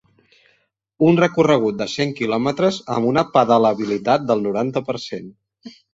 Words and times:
Un 1.09 1.19
recorregut 1.23 1.77
de 1.83 1.87
cent 1.95 2.15
quilòmetres 2.21 2.79
amb 2.97 3.11
una 3.11 3.27
pedalabilitat 3.35 4.27
del 4.33 4.43
noranta 4.47 4.85
per 4.89 4.97
cent. 5.05 5.29